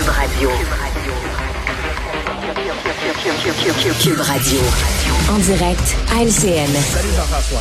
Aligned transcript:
Cube 0.00 0.08
Radio. 0.08 0.50
Cube 4.02 4.20
Radio. 4.20 4.60
En 5.30 5.36
direct 5.40 5.94
à 6.10 6.22
LCN. 6.22 6.72
Salut 6.72 7.08
Jean-François. 7.14 7.60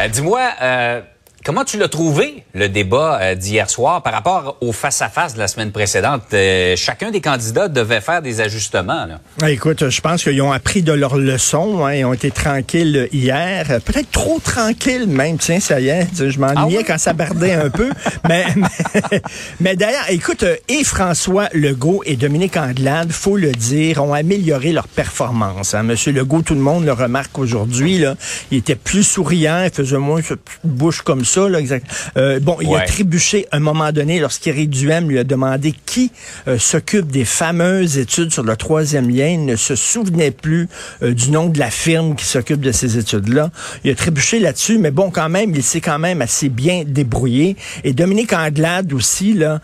Euh, 0.00 0.08
Dis-moi, 0.08 0.40
euh, 0.60 1.00
comment 1.44 1.64
tu 1.64 1.78
l'as 1.78 1.88
trouvé, 1.88 2.44
le 2.54 2.68
débat 2.68 3.18
euh, 3.20 3.34
d'hier 3.34 3.68
soir, 3.70 4.02
par 4.02 4.12
rapport 4.12 4.56
au 4.60 4.72
face-à-face 4.72 5.34
de 5.34 5.38
la 5.38 5.48
semaine 5.48 5.72
précédente? 5.72 6.22
Euh, 6.32 6.74
chacun 6.76 7.10
des 7.10 7.20
candidats 7.20 7.68
devait 7.68 8.00
faire 8.00 8.22
des 8.22 8.40
ajustements. 8.40 9.06
Là. 9.06 9.48
Écoute, 9.48 9.88
je 9.88 10.00
pense 10.00 10.22
qu'ils 10.22 10.40
ont 10.42 10.52
appris 10.52 10.82
de 10.82 10.92
leurs 10.92 11.16
leçons. 11.16 11.84
Hein, 11.84 11.94
ils 11.94 12.04
ont 12.04 12.12
été 12.12 12.30
tranquilles 12.30 13.08
hier. 13.12 13.66
Peut-être 13.84 14.10
trop 14.10 14.38
tranquilles 14.38 15.06
même. 15.06 15.38
Tiens, 15.38 15.60
ça 15.60 15.80
y 15.80 15.88
est. 15.88 16.06
Je 16.14 16.38
m'ennuyais 16.38 16.56
Ah 16.56 16.66
oui? 16.66 16.84
quand 16.86 16.98
ça 16.98 17.12
bardait 17.12 17.54
un 17.54 17.70
peu. 17.70 17.90
mais 18.28 18.46
mais, 18.56 19.22
mais 19.60 19.76
d'ailleurs, 19.76 20.04
écoute, 20.08 20.42
euh, 20.42 20.56
et 20.68 20.84
François 20.84 21.48
Legault 21.52 22.02
et 22.04 22.16
Dominique 22.16 22.56
Anglade, 22.56 23.12
faut 23.12 23.36
le 23.36 23.52
dire, 23.52 24.02
ont 24.02 24.14
amélioré 24.14 24.72
leur 24.72 24.88
performance. 24.88 25.74
Hein. 25.74 25.82
Monsieur 25.84 26.12
Legault, 26.12 26.42
tout 26.42 26.54
le 26.54 26.60
monde 26.60 26.84
le 26.84 26.92
remarque 26.92 27.38
aujourd'hui. 27.38 28.02
Il 28.50 28.58
était 28.58 28.74
plus 28.74 29.02
souriant. 29.04 29.62
Il 29.64 29.70
faisait 29.70 29.96
moins 29.98 30.20
bouche 30.64 31.02
comme 31.02 31.24
ça. 31.24 31.29
Là, 31.36 31.58
exact. 31.60 31.86
Euh, 32.16 32.40
bon, 32.40 32.56
il 32.60 32.74
a 32.74 32.80
trébuché 32.80 33.46
à 33.52 33.56
un 33.56 33.60
moment 33.60 33.92
donné 33.92 34.18
lorsqu'Éric 34.20 34.70
Duhem 34.70 35.08
lui 35.08 35.18
a 35.18 35.24
demandé 35.24 35.74
qui 35.86 36.10
euh, 36.48 36.58
s'occupe 36.58 37.10
des 37.10 37.24
fameuses 37.24 37.98
études 37.98 38.32
sur 38.32 38.42
le 38.42 38.56
troisième 38.56 39.08
lien. 39.08 39.26
Il 39.28 39.44
ne 39.44 39.56
se 39.56 39.76
souvenait 39.76 40.30
plus 40.32 40.68
euh, 41.02 41.14
du 41.14 41.30
nom 41.30 41.46
de 41.48 41.58
la 41.58 41.70
firme 41.70 42.14
qui 42.16 42.24
s'occupe 42.24 42.60
de 42.60 42.72
ces 42.72 42.98
études-là. 42.98 43.50
Il 43.84 43.90
a 43.90 43.94
trébuché 43.94 44.40
là-dessus, 44.40 44.78
mais 44.78 44.90
bon, 44.90 45.10
quand 45.10 45.28
même, 45.28 45.54
il 45.54 45.62
s'est 45.62 45.80
quand 45.80 45.98
même 45.98 46.20
assez 46.20 46.48
bien 46.48 46.82
débrouillé. 46.86 47.56
Et 47.84 47.92
Dominique 47.92 48.32
Anglade 48.32 48.92
aussi, 48.92 49.32
là, 49.34 49.60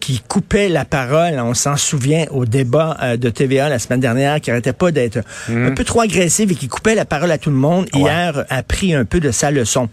qui 0.00 0.20
coupait 0.28 0.68
la 0.68 0.84
parole, 0.84 1.40
on 1.40 1.54
s'en 1.54 1.76
souvient 1.76 2.26
au 2.30 2.44
débat 2.44 3.16
de 3.16 3.30
TVA 3.30 3.68
la 3.68 3.78
semaine 3.78 4.00
dernière, 4.00 4.40
qui 4.40 4.50
arrêtait 4.50 4.72
pas 4.72 4.90
d'être 4.90 5.20
un 5.48 5.70
peu 5.72 5.84
trop 5.84 6.00
agressif 6.00 6.50
et 6.50 6.54
qui 6.54 6.68
coupait 6.68 6.94
la 6.94 7.04
parole 7.04 7.30
à 7.30 7.38
tout 7.38 7.50
le 7.50 7.56
monde, 7.56 7.88
Ouais. 7.94 8.00
hier 8.00 8.44
a 8.48 8.62
pris 8.62 8.94
un 8.94 9.04
peu 9.04 9.20
de 9.20 9.30
sa 9.30 9.50
leçon. 9.50 9.88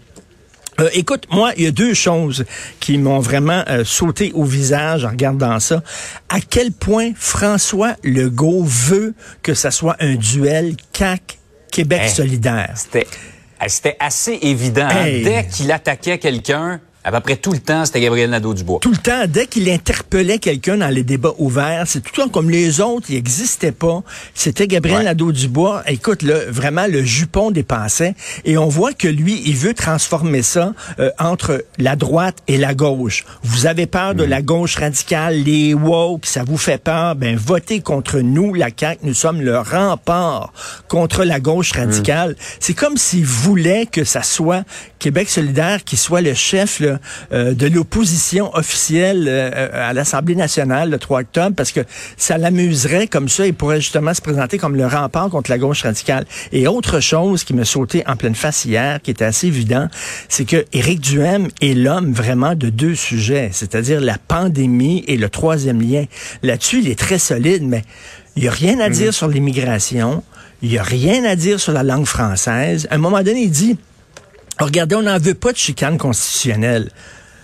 Euh, 0.80 0.88
écoute, 0.94 1.24
moi, 1.30 1.52
il 1.56 1.64
y 1.64 1.66
a 1.66 1.70
deux 1.70 1.94
choses 1.94 2.44
qui 2.80 2.96
m'ont 2.98 3.18
vraiment 3.20 3.62
euh, 3.68 3.84
sauté 3.84 4.32
au 4.34 4.44
visage 4.44 5.04
en 5.04 5.10
regardant 5.10 5.60
ça. 5.60 5.82
À 6.28 6.40
quel 6.40 6.72
point 6.72 7.10
François 7.16 7.96
Legault 8.02 8.64
veut 8.64 9.14
que 9.42 9.54
ça 9.54 9.70
soit 9.70 9.96
un 10.00 10.14
duel 10.14 10.76
CAC 10.92 11.38
Québec 11.70 12.02
Hein? 12.04 12.08
solidaire? 12.08 12.72
C'était 12.76 13.06
euh, 13.62 13.64
c'était 13.68 13.96
assez 14.00 14.38
évident. 14.42 14.88
hein. 14.90 15.04
Dès 15.22 15.46
qu'il 15.52 15.70
attaquait 15.70 16.18
quelqu'un, 16.18 16.80
à 17.02 17.10
peu 17.12 17.20
près 17.20 17.36
tout 17.36 17.52
le 17.52 17.58
temps, 17.58 17.84
c'était 17.84 18.00
Gabriel 18.00 18.30
Nadeau-Dubois. 18.30 18.80
Tout 18.82 18.90
le 18.90 18.96
temps, 18.98 19.24
dès 19.26 19.46
qu'il 19.46 19.68
interpellait 19.70 20.38
quelqu'un 20.38 20.76
dans 20.76 20.88
les 20.88 21.02
débats 21.02 21.32
ouverts, 21.38 21.84
c'est 21.86 22.00
tout 22.00 22.10
le 22.16 22.22
temps 22.24 22.28
comme 22.28 22.50
les 22.50 22.80
autres, 22.80 23.06
il 23.08 23.14
n'existait 23.14 23.72
pas. 23.72 24.02
C'était 24.34 24.66
Gabriel 24.66 24.98
Ouais. 24.98 25.04
Nadeau-Dubois. 25.04 25.82
Écoute, 25.86 26.22
là, 26.22 26.34
vraiment, 26.48 26.86
le 26.86 27.02
jupon 27.02 27.50
dépassait. 27.50 28.14
Et 28.44 28.58
on 28.58 28.68
voit 28.68 28.92
que 28.92 29.08
lui, 29.08 29.42
il 29.46 29.56
veut 29.56 29.72
transformer 29.72 30.42
ça 30.42 30.74
euh, 30.98 31.10
entre 31.18 31.64
la 31.78 31.96
droite 31.96 32.38
et 32.48 32.58
la 32.58 32.74
gauche. 32.74 33.24
Vous 33.42 33.66
avez 33.66 33.86
peur 33.86 34.14
de 34.14 34.24
la 34.24 34.42
gauche 34.42 34.76
radicale, 34.76 35.36
les 35.42 35.72
woke, 35.74 36.26
ça 36.26 36.44
vous 36.44 36.58
fait 36.58 36.82
peur, 36.82 37.14
ben 37.16 37.36
votez 37.36 37.80
contre 37.80 38.18
nous, 38.20 38.52
la 38.52 38.68
CAQ. 38.76 39.00
Nous 39.04 39.14
sommes 39.14 39.40
le 39.40 39.58
rempart 39.58 40.52
contre 40.88 41.24
la 41.24 41.40
gauche 41.40 41.72
radicale. 41.72 42.36
C'est 42.58 42.74
comme 42.74 42.96
s'il 42.96 43.24
voulait 43.24 43.86
que 43.86 44.04
ça 44.04 44.22
soit 44.22 44.64
Québec 44.98 45.30
solidaire 45.30 45.82
qui 45.84 45.96
soit 45.96 46.20
le 46.20 46.34
chef 46.34 46.82
là, 46.92 46.98
euh, 47.32 47.54
de 47.54 47.66
l'opposition 47.66 48.54
officielle 48.54 49.26
euh, 49.28 49.68
à 49.72 49.92
l'Assemblée 49.92 50.34
nationale 50.34 50.90
le 50.90 50.98
3 50.98 51.20
octobre 51.20 51.54
parce 51.56 51.72
que 51.72 51.80
ça 52.16 52.38
l'amuserait 52.38 53.06
comme 53.06 53.28
ça. 53.28 53.46
Il 53.46 53.54
pourrait 53.54 53.80
justement 53.80 54.14
se 54.14 54.20
présenter 54.20 54.58
comme 54.58 54.76
le 54.76 54.86
rempart 54.86 55.28
contre 55.30 55.50
la 55.50 55.58
gauche 55.58 55.82
radicale. 55.82 56.24
Et 56.52 56.66
autre 56.66 57.00
chose 57.00 57.44
qui 57.44 57.54
me 57.54 57.64
sautait 57.64 58.04
en 58.06 58.16
pleine 58.16 58.34
face 58.34 58.64
hier, 58.64 59.00
qui 59.02 59.10
était 59.10 59.24
assez 59.24 59.46
évident, 59.46 59.88
c'est 60.28 60.44
que 60.44 60.64
Éric 60.72 61.00
Duhem 61.00 61.48
est 61.60 61.74
l'homme 61.74 62.12
vraiment 62.12 62.54
de 62.54 62.68
deux 62.70 62.94
sujets, 62.94 63.50
c'est-à-dire 63.52 64.00
la 64.00 64.18
pandémie 64.18 65.04
et 65.06 65.16
le 65.16 65.28
troisième 65.28 65.80
lien. 65.80 66.04
Là-dessus, 66.42 66.80
il 66.80 66.88
est 66.88 66.98
très 66.98 67.18
solide, 67.18 67.62
mais 67.62 67.84
il 68.36 68.42
n'y 68.42 68.48
a 68.48 68.52
rien 68.52 68.80
à 68.80 68.88
dire 68.88 69.12
sur 69.12 69.28
l'immigration. 69.28 70.22
Il 70.62 70.70
n'y 70.70 70.78
a 70.78 70.82
rien 70.82 71.24
à 71.24 71.36
dire 71.36 71.58
sur 71.58 71.72
la 71.72 71.82
langue 71.82 72.04
française. 72.04 72.86
À 72.90 72.96
un 72.96 72.98
moment 72.98 73.22
donné, 73.22 73.42
il 73.42 73.50
dit, 73.50 73.78
Regardez, 74.60 74.94
on 74.94 75.02
n'en 75.02 75.18
veut 75.18 75.34
pas 75.34 75.52
de 75.52 75.56
chicane 75.56 75.96
constitutionnelle. 75.96 76.90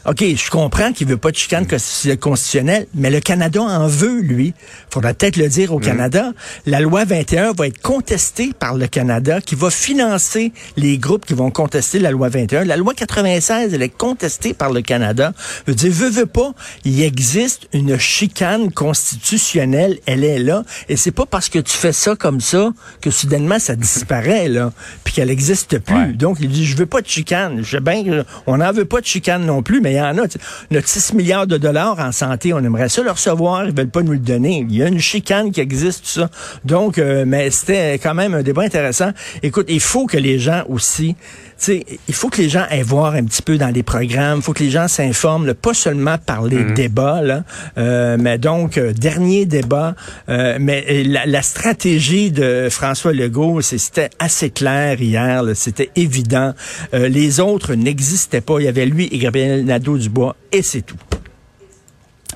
OK, 0.08 0.22
je 0.22 0.50
comprends 0.50 0.92
qu'il 0.92 1.08
veut 1.08 1.16
pas 1.16 1.32
de 1.32 1.36
chicane 1.36 1.64
constitu- 1.66 2.16
constitutionnelle, 2.16 2.86
mais 2.94 3.10
le 3.10 3.20
Canada 3.20 3.60
en 3.60 3.88
veut, 3.88 4.20
lui. 4.20 4.54
Faudra 4.90 5.14
peut-être 5.14 5.36
le 5.36 5.48
dire 5.48 5.72
au 5.72 5.80
Canada. 5.80 6.32
La 6.64 6.80
loi 6.80 7.04
21 7.04 7.52
va 7.52 7.66
être 7.66 7.82
contestée 7.82 8.52
par 8.58 8.74
le 8.74 8.86
Canada, 8.86 9.40
qui 9.40 9.56
va 9.56 9.68
financer 9.70 10.52
les 10.76 10.98
groupes 10.98 11.26
qui 11.26 11.34
vont 11.34 11.50
contester 11.50 11.98
la 11.98 12.12
loi 12.12 12.28
21. 12.28 12.64
La 12.64 12.76
loi 12.76 12.94
96, 12.94 13.74
elle 13.74 13.82
est 13.82 13.88
contestée 13.88 14.54
par 14.54 14.72
le 14.72 14.80
Canada. 14.80 15.32
Je 15.66 15.72
veux 15.72 15.76
dire, 15.76 15.92
veut, 15.92 16.10
veut 16.10 16.26
pas, 16.26 16.52
il 16.84 17.02
existe 17.02 17.68
une 17.72 17.98
chicane 17.98 18.70
constitutionnelle, 18.72 19.98
elle 20.06 20.22
est 20.22 20.38
là, 20.38 20.62
et 20.88 20.96
c'est 20.96 21.10
pas 21.10 21.26
parce 21.26 21.48
que 21.48 21.58
tu 21.58 21.72
fais 21.72 21.92
ça 21.92 22.14
comme 22.14 22.40
ça 22.40 22.70
que 23.00 23.10
soudainement 23.10 23.58
ça 23.58 23.74
disparaît, 23.74 24.48
là, 24.48 24.72
puis 25.02 25.14
qu'elle 25.14 25.30
existe 25.30 25.78
plus. 25.78 25.94
Ouais. 25.94 26.12
Donc, 26.12 26.38
il 26.40 26.48
dit, 26.48 26.64
je 26.64 26.76
veux 26.76 26.86
pas 26.86 27.00
de 27.00 27.08
chicane. 27.08 27.62
Je 27.62 27.70
sais 27.70 27.80
bien 27.80 28.04
que 28.04 28.24
on 28.46 28.58
n'en 28.58 28.72
veut 28.72 28.84
pas 28.84 29.00
de 29.00 29.06
chicane 29.06 29.44
non 29.44 29.62
plus, 29.62 29.80
mais 29.80 29.95
il 29.96 29.98
y 29.98 30.02
en 30.02 30.18
a. 30.18 30.26
Notre 30.70 30.88
6 30.88 31.14
milliards 31.14 31.46
de 31.46 31.56
dollars 31.56 31.98
en 31.98 32.12
santé, 32.12 32.52
on 32.52 32.58
aimerait 32.58 32.88
ça 32.88 33.02
le 33.02 33.10
recevoir, 33.10 33.66
ils 33.66 33.74
veulent 33.74 33.88
pas 33.88 34.02
nous 34.02 34.12
le 34.12 34.18
donner. 34.18 34.66
Il 34.68 34.76
y 34.76 34.82
a 34.82 34.88
une 34.88 35.00
chicane 35.00 35.50
qui 35.50 35.60
existe, 35.60 36.04
tout 36.04 36.20
ça. 36.20 36.30
Donc, 36.64 36.98
euh, 36.98 37.24
mais 37.26 37.50
c'était 37.50 37.94
quand 37.94 38.14
même 38.14 38.34
un 38.34 38.42
débat 38.42 38.62
intéressant. 38.62 39.10
Écoute, 39.42 39.66
il 39.68 39.80
faut 39.80 40.06
que 40.06 40.16
les 40.16 40.38
gens 40.38 40.64
aussi, 40.68 41.16
sais, 41.64 41.86
il 42.08 42.14
faut 42.14 42.28
que 42.28 42.40
les 42.40 42.48
gens 42.48 42.64
aillent 42.68 42.82
voir 42.82 43.14
un 43.14 43.24
petit 43.24 43.42
peu 43.42 43.58
dans 43.58 43.68
les 43.68 43.82
programmes, 43.82 44.38
il 44.38 44.42
faut 44.42 44.52
que 44.52 44.62
les 44.62 44.70
gens 44.70 44.88
s'informent, 44.88 45.54
pas 45.54 45.74
seulement 45.74 46.18
par 46.18 46.44
les 46.44 46.64
débats, 46.74 47.22
là, 47.22 47.44
euh, 47.78 48.16
mais 48.18 48.38
donc, 48.38 48.78
euh, 48.78 48.92
dernier 48.92 49.46
débat, 49.46 49.94
euh, 50.28 50.58
mais 50.60 51.04
la, 51.04 51.26
la 51.26 51.42
stratégie 51.42 52.30
de 52.30 52.68
François 52.70 53.12
Legault, 53.12 53.60
c'était 53.62 54.10
assez 54.18 54.50
clair 54.50 55.00
hier, 55.00 55.42
c'était 55.54 55.90
évident. 55.96 56.54
Euh, 56.94 57.08
les 57.08 57.40
autres 57.40 57.74
n'existaient 57.74 58.40
pas. 58.40 58.60
Il 58.60 58.64
y 58.64 58.68
avait 58.68 58.86
lui 58.86 59.08
et 59.10 59.18
Gabriel 59.18 59.64
Nadeau-Dubois, 59.64 60.36
et 60.52 60.62
c'est 60.62 60.82
tout. 60.82 60.96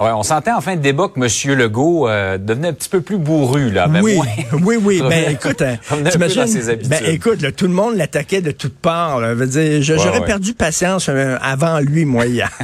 Ouais, 0.01 0.11
on 0.13 0.23
sentait 0.23 0.51
en 0.51 0.61
fin 0.61 0.77
de 0.77 0.81
débat 0.81 1.09
que 1.09 1.21
M. 1.21 1.59
Legault 1.59 2.09
euh, 2.09 2.39
devenait 2.39 2.69
un 2.69 2.73
petit 2.73 2.89
peu 2.89 3.01
plus 3.03 3.19
bourru. 3.19 3.71
Là, 3.71 3.85
avait 3.85 4.01
oui, 4.01 4.17
moins- 4.17 4.27
oui, 4.65 4.79
oui. 4.83 5.03
Ben 5.09 5.31
écoute, 5.33 5.61
hein, 5.63 5.77
t'imagines- 6.11 6.47
ben 6.89 7.03
écoute, 7.07 7.43
là, 7.43 7.53
tout 7.53 7.67
le 7.67 7.73
monde 7.75 7.97
l'attaquait 7.97 8.41
de 8.41 8.51
toutes 8.51 8.79
parts. 8.79 9.21
là. 9.21 9.31
Je 9.31 9.35
veux 9.35 9.47
dire, 9.47 9.63
Ouais, 9.79 9.83
j'aurais 9.83 10.21
ouais. 10.21 10.27
perdu 10.27 10.55
patience 10.55 11.09
euh, 11.09 11.37
avant 11.43 11.79
lui, 11.81 12.05
moi, 12.05 12.27
hier. 12.27 12.51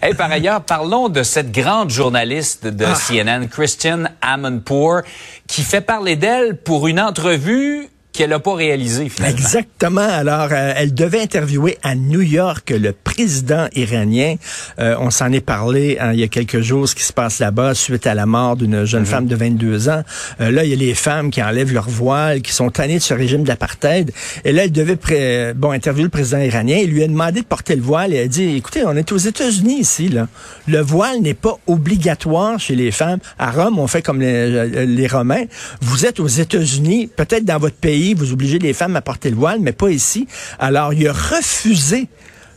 Hey, 0.00 0.14
par 0.14 0.30
ailleurs, 0.30 0.62
parlons 0.62 1.08
de 1.08 1.22
cette 1.22 1.50
grande 1.50 1.90
journaliste 1.90 2.66
de 2.66 2.84
Ah. 2.84 2.94
CNN, 2.94 3.46
Christian 3.48 4.04
Amanpour, 4.22 5.00
qui 5.48 5.62
fait 5.62 5.80
parler 5.80 6.14
d'elle 6.16 6.56
pour 6.56 6.86
une 6.86 7.00
entrevue 7.00 7.88
qu'elle 8.18 8.30
n'a 8.30 8.40
pas 8.40 8.54
réalisée 8.56 9.08
finalement. 9.08 9.36
Exactement. 9.38 10.00
Alors, 10.00 10.48
euh, 10.50 10.72
elle 10.76 10.92
devait 10.92 11.20
interviewer 11.20 11.78
à 11.84 11.94
New 11.94 12.20
York 12.20 12.70
le 12.76 12.92
président 12.92 13.68
iranien. 13.76 14.34
Euh, 14.80 14.96
on 14.98 15.10
s'en 15.10 15.30
est 15.32 15.40
parlé 15.40 15.98
hein, 16.00 16.12
il 16.12 16.18
y 16.18 16.24
a 16.24 16.28
quelques 16.28 16.60
jours, 16.60 16.88
ce 16.88 16.96
qui 16.96 17.04
se 17.04 17.12
passe 17.12 17.38
là-bas 17.38 17.74
suite 17.74 18.08
à 18.08 18.14
la 18.14 18.26
mort 18.26 18.56
d'une 18.56 18.84
jeune 18.84 19.06
femme 19.06 19.26
de 19.26 19.36
22 19.36 19.88
ans. 19.88 20.02
Euh, 20.40 20.50
là, 20.50 20.64
il 20.64 20.70
y 20.70 20.72
a 20.72 20.76
les 20.76 20.94
femmes 20.94 21.30
qui 21.30 21.40
enlèvent 21.40 21.72
leur 21.72 21.88
voile, 21.88 22.42
qui 22.42 22.52
sont 22.52 22.70
tannées 22.70 22.98
de 22.98 23.02
ce 23.02 23.14
régime 23.14 23.44
d'apartheid. 23.44 24.10
Et 24.44 24.50
là, 24.50 24.64
elle 24.64 24.72
devait 24.72 24.96
pré- 24.96 25.52
bon 25.54 25.70
interviewer 25.70 26.02
le 26.04 26.10
président 26.10 26.40
iranien. 26.40 26.78
Il 26.82 26.90
lui 26.90 27.04
a 27.04 27.06
demandé 27.06 27.42
de 27.42 27.46
porter 27.46 27.76
le 27.76 27.82
voile 27.82 28.12
et 28.12 28.16
elle 28.16 28.24
a 28.24 28.28
dit, 28.28 28.56
écoutez, 28.56 28.82
on 28.84 28.96
est 28.96 29.12
aux 29.12 29.16
États-Unis 29.16 29.78
ici. 29.78 30.08
Là. 30.08 30.26
Le 30.66 30.80
voile 30.80 31.20
n'est 31.20 31.34
pas 31.34 31.56
obligatoire 31.68 32.58
chez 32.58 32.74
les 32.74 32.90
femmes. 32.90 33.20
À 33.38 33.52
Rome, 33.52 33.78
on 33.78 33.86
fait 33.86 34.02
comme 34.02 34.20
les, 34.20 34.86
les 34.86 35.06
Romains. 35.06 35.44
Vous 35.82 36.04
êtes 36.04 36.18
aux 36.18 36.26
États-Unis, 36.26 37.08
peut-être 37.14 37.44
dans 37.44 37.58
votre 37.58 37.76
pays, 37.76 38.07
vous 38.14 38.32
obligez 38.32 38.58
les 38.58 38.72
femmes 38.72 38.96
à 38.96 39.00
porter 39.00 39.30
le 39.30 39.36
voile, 39.36 39.58
mais 39.60 39.72
pas 39.72 39.90
ici. 39.90 40.26
Alors, 40.58 40.92
il 40.92 41.06
a 41.08 41.12
refusé 41.12 42.08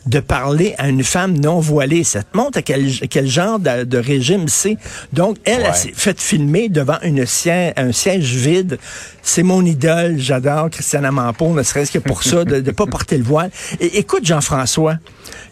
de 0.08 0.20
parler 0.20 0.74
à 0.80 0.90
une 0.90 1.04
femme 1.04 1.38
non 1.38 1.60
voilée. 1.60 2.04
Ça 2.04 2.24
te 2.24 2.36
montre 2.36 2.58
à 2.58 2.62
quel, 2.64 2.92
quel 3.08 3.28
genre 3.28 3.60
de, 3.60 3.84
de 3.84 3.98
régime 4.00 4.48
c'est. 4.48 4.78
Donc, 5.14 5.38
elle, 5.46 5.62
Ouais. 5.62 5.68
elle 5.68 5.76
s'est 5.76 5.94
fait 5.96 6.20
filmer 6.20 6.70
devant 6.70 6.98
une 7.04 7.24
siège, 7.28 7.74
un 7.78 7.92
siège 7.92 8.34
vide. 8.34 8.80
C'est 9.22 9.44
mon 9.44 9.64
idole. 9.64 10.18
J'adore 10.18 10.72
Christiane 10.72 11.06
Amanpour, 11.06 11.54
ne 11.54 11.62
serait-ce 11.62 11.92
que 11.92 12.00
pour 12.00 12.24
ça, 12.24 12.46
de 12.46 12.56
ne 12.62 12.72
pas 12.72 12.88
porter 12.88 13.16
le 13.20 13.24
voile. 13.24 13.52
Et 13.80 14.00
écoute, 14.00 14.26
Jean-François, 14.26 14.96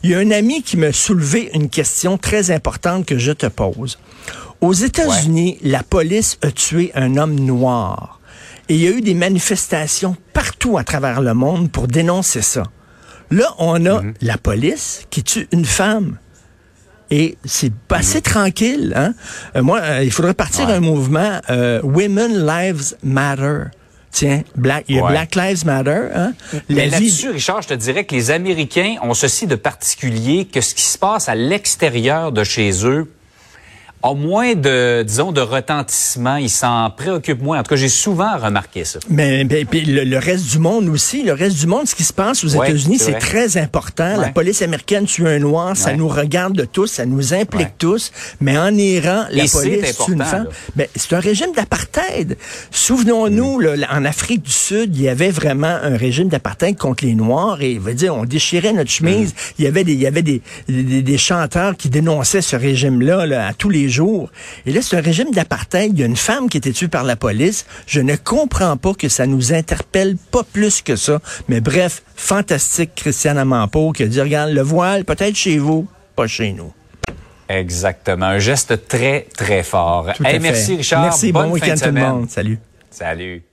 il 0.02 0.10
y 0.10 0.16
a 0.16 0.18
un 0.18 0.32
ami 0.32 0.64
qui 0.64 0.78
m'a 0.78 0.94
soulevé 0.94 1.52
une 1.54 1.70
question 1.70 2.18
très 2.18 2.50
importante 2.50 3.06
que 3.06 3.20
je 3.20 3.32
te 3.34 3.46
pose. 3.46 4.00
Aux 4.62 4.74
États-Unis, 4.74 5.60
la 5.62 5.84
police 5.84 6.40
a 6.42 6.50
tué 6.50 6.92
un 6.96 7.18
homme 7.18 7.36
noir. 7.40 8.19
Et 8.70 8.76
il 8.76 8.82
y 8.82 8.88
a 8.88 8.92
eu 8.92 9.02
des 9.02 9.16
manifestations 9.16 10.16
partout 10.34 10.78
à 10.78 10.84
travers 10.84 11.22
le 11.22 11.34
monde 11.34 11.72
pour 11.72 11.88
dénoncer 11.88 12.42
ça. 12.42 12.64
Là, 13.32 13.54
on 13.58 13.86
a 13.86 14.02
la 14.22 14.38
police 14.38 15.06
qui 15.10 15.24
tue 15.24 15.48
une 15.52 15.66
femme. 15.66 16.18
Et 17.12 17.38
c'est 17.44 17.72
assez 17.90 18.22
tranquille. 18.22 18.94
Hein? 18.96 19.14
Euh, 19.56 19.64
moi, 19.64 19.80
euh, 19.82 20.04
il 20.04 20.12
faudrait 20.12 20.36
partir 20.36 20.70
un 20.70 20.80
mouvement 20.80 21.40
euh, 21.50 21.82
Women 21.84 22.46
Lives 22.46 22.96
Matter. 23.04 23.64
Tiens, 24.12 24.42
Black, 24.56 24.86
il 24.88 24.96
y 24.96 25.00
a 25.00 25.04
Ouais. 25.04 25.12
Black 25.12 25.36
Lives 25.36 25.66
Matter. 25.66 26.02
Hein? 26.14 26.34
Mais 26.70 26.88
La 26.88 26.98
vie- 27.00 27.06
là-dessus, 27.06 27.30
Richard, 27.32 27.62
je 27.64 27.70
te 27.70 27.74
dirais 27.76 28.06
que 28.06 28.14
les 28.16 28.30
Américains 28.32 28.96
ont 29.02 29.14
ceci 29.16 29.48
de 29.48 29.56
particulier 29.56 30.46
que 30.46 30.62
ce 30.62 30.74
qui 30.76 30.84
se 30.84 30.98
passe 30.98 31.30
à 31.30 31.36
l'extérieur 31.36 32.32
de 32.32 32.44
chez 32.44 32.86
eux 32.86 33.12
a 34.02 34.14
moins 34.14 34.56
de, 34.56 35.04
disons, 35.04 35.32
de 35.32 35.42
retentissement. 35.42 36.38
Ils 36.38 36.50
s'en 36.50 36.90
préoccupent 36.90 37.42
moins. 37.42 37.60
En 37.60 37.64
tout 37.64 37.70
cas, 37.72 37.76
j'ai 37.76 37.90
souvent 37.90 38.38
remarqué 38.38 38.86
ça. 38.86 39.00
Mais, 39.10 39.44
mais- 39.44 39.66
puis 39.66 39.82
le, 39.82 40.04
le 40.06 40.18
reste 40.18 40.46
du 40.52 40.60
monde 40.60 40.88
aussi, 40.88 41.24
le 41.24 41.34
reste 41.34 41.58
du 41.60 41.68
monde, 41.68 41.88
ce 41.88 41.96
qui 41.96 42.04
se 42.04 42.14
passe 42.14 42.44
aux 42.44 42.56
Ouais, 42.56 42.70
États-Unis, 42.70 42.98
c'est 42.98 43.20
très 43.20 43.58
important. 43.58 44.16
La 44.18 44.30
police 44.30 44.62
américaine 44.62 45.06
tue 45.06 45.28
un 45.28 45.40
noir, 45.40 45.76
ça 45.76 45.94
nous 45.94 46.08
regarde 46.08 46.54
de 46.54 46.66
tous, 46.66 46.88
ça 46.88 47.06
nous 47.06 47.34
implique 47.34 47.78
tous. 47.78 48.12
Mais 48.40 48.58
en 48.58 48.74
Iran, 48.76 49.26
la 49.32 49.44
Et 49.44 49.50
police 49.50 49.98
tue 50.06 50.14
une 50.14 50.24
femme. 50.24 50.48
Mais 50.76 50.90
c'est 50.96 51.14
un 51.14 51.20
régime 51.20 51.52
d'apartheid. 51.56 52.38
Souvenons-nous, 52.72 53.60
là, 53.60 53.74
en 53.92 54.06
Afrique 54.06 54.44
du 54.44 54.52
Sud, 54.52 54.96
il 54.96 55.02
y 55.02 55.10
avait 55.10 55.30
vraiment 55.32 55.68
un 55.84 55.98
régime 55.98 56.30
d'apartheid 56.30 56.78
contre 56.78 57.04
les 57.06 57.14
Noirs 57.16 57.62
et, 57.62 57.78
veut 57.78 57.94
dire, 57.94 58.16
on 58.16 58.24
déchirait 58.24 58.72
notre 58.74 58.90
chemise. 58.90 59.34
Il 59.58 59.66
y 59.66 59.68
avait 59.68 59.84
des, 59.84 59.94
il 59.94 60.00
y 60.00 60.08
avait 60.08 60.22
des, 60.22 60.42
des, 60.70 61.02
des 61.02 61.18
chanteurs 61.18 61.76
qui 61.76 61.90
dénonçaient 61.90 62.42
ce 62.42 62.56
régime-là 62.56 63.26
là, 63.26 63.48
à 63.48 63.54
tous 63.54 63.70
les 63.70 63.89
jours. 63.90 64.32
Et 64.66 64.72
là, 64.72 64.82
c'est 64.82 64.98
un 64.98 65.02
régime 65.02 65.32
d'apartheid. 65.32 65.92
Il 65.94 66.00
y 66.00 66.04
a 66.04 66.06
une 66.06 66.16
femme 66.16 66.50
qui 66.50 66.58
a 66.58 66.60
été 66.60 66.72
tuée 66.74 66.88
par 66.88 67.04
la 67.04 67.16
police. 67.16 67.66
Je 67.88 68.00
ne 68.02 68.16
comprends 68.16 68.78
pas 68.78 68.94
que 68.94 69.10
ça 69.10 69.26
nous 69.28 69.54
interpelle 69.54 70.18
pas 70.32 70.44
plus 70.44 70.82
que 70.82 70.96
ça. 70.96 71.20
Mais 71.48 71.62
bref, 71.62 72.04
fantastique 72.16 72.92
Christiane 72.96 73.38
Amanpo 73.38 73.92
qui 73.92 74.04
a 74.04 74.08
dit, 74.08 74.22
regarde, 74.22 74.52
le 74.52 74.62
voile, 74.62 75.06
peut-être 75.06 75.36
chez 75.36 75.58
vous, 75.58 75.88
pas 76.16 76.28
chez 76.28 76.54
nous. 76.54 76.72
Exactement. 77.50 78.26
Un 78.28 78.40
geste 78.40 78.88
très, 78.88 79.26
très 79.36 79.64
fort. 79.64 80.08
Tout 80.16 80.24
Hey, 80.24 80.30
à 80.30 80.34
fait. 80.34 80.40
merci, 80.40 80.76
Richard. 80.76 81.02
Merci, 81.02 81.32
Bonne 81.32 81.48
bon 81.48 81.54
week-end 81.54 81.76
tout 81.80 81.86
le 81.86 81.92
monde. 81.94 82.30
Salut. 82.30 82.60
Salut. 82.92 83.44